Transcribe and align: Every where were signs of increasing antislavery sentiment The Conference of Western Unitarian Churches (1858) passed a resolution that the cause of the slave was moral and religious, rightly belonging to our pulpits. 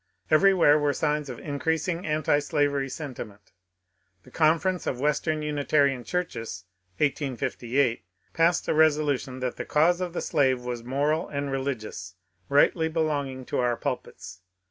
Every 0.31 0.51
where 0.51 0.79
were 0.79 0.93
signs 0.93 1.29
of 1.29 1.37
increasing 1.37 2.07
antislavery 2.07 2.89
sentiment 2.89 3.51
The 4.23 4.31
Conference 4.31 4.87
of 4.87 4.99
Western 4.99 5.43
Unitarian 5.43 6.03
Churches 6.03 6.65
(1858) 6.97 8.03
passed 8.33 8.67
a 8.67 8.73
resolution 8.73 9.41
that 9.41 9.57
the 9.57 9.63
cause 9.65 10.01
of 10.01 10.13
the 10.13 10.21
slave 10.21 10.61
was 10.65 10.83
moral 10.83 11.29
and 11.29 11.51
religious, 11.51 12.15
rightly 12.49 12.87
belonging 12.89 13.45
to 13.45 13.59
our 13.59 13.77
pulpits. 13.77 14.41